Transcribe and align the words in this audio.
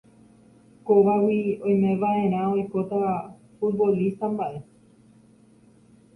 Kóvagui 0.89 1.37
oimeva'erã 1.71 2.39
oikóta 2.55 3.03
futbolista 3.59 4.33
mba'e 4.33 4.59